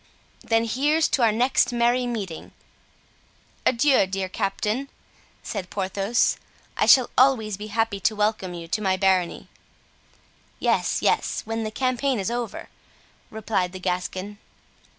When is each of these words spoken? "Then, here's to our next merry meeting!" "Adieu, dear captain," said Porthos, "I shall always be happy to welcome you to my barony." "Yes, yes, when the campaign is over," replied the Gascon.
"Then, 0.43 0.63
here's 0.65 1.07
to 1.09 1.21
our 1.21 1.31
next 1.31 1.71
merry 1.71 2.07
meeting!" 2.07 2.53
"Adieu, 3.67 4.07
dear 4.07 4.27
captain," 4.29 4.89
said 5.43 5.69
Porthos, 5.69 6.37
"I 6.75 6.87
shall 6.87 7.11
always 7.19 7.55
be 7.55 7.67
happy 7.67 7.99
to 7.99 8.15
welcome 8.15 8.55
you 8.55 8.67
to 8.67 8.81
my 8.81 8.97
barony." 8.97 9.47
"Yes, 10.57 11.03
yes, 11.03 11.43
when 11.45 11.63
the 11.63 11.69
campaign 11.69 12.19
is 12.19 12.31
over," 12.31 12.69
replied 13.29 13.73
the 13.73 13.79
Gascon. 13.79 14.39